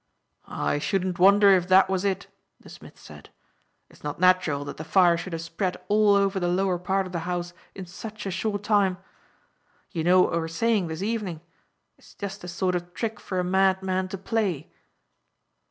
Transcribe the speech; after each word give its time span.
"I 0.47 0.79
shouldn't 0.79 1.19
wonder 1.19 1.51
if 1.51 1.67
that 1.67 1.87
was 1.87 2.03
it," 2.03 2.25
the 2.59 2.69
smith 2.69 2.97
said. 2.97 3.29
"It's 3.87 4.03
not 4.03 4.19
natural 4.19 4.65
that 4.65 4.77
the 4.77 4.83
fire 4.83 5.15
should 5.15 5.33
have 5.33 5.43
spread 5.43 5.77
all 5.89 6.15
over 6.15 6.39
the 6.39 6.47
lower 6.47 6.79
part 6.79 7.05
of 7.05 7.11
the 7.11 7.19
house 7.29 7.53
in 7.75 7.85
such 7.85 8.25
a 8.25 8.31
short 8.31 8.63
time. 8.63 8.97
You 9.91 10.03
know 10.03 10.21
what 10.21 10.31
we 10.31 10.39
were 10.39 10.47
saying 10.47 10.87
this 10.87 11.03
evening. 11.03 11.41
It's 11.99 12.15
just 12.15 12.41
the 12.41 12.47
sort 12.47 12.73
of 12.73 12.95
trick 12.95 13.19
for 13.19 13.39
a 13.39 13.43
madman 13.43 14.07
to 14.07 14.17
play." 14.17 14.71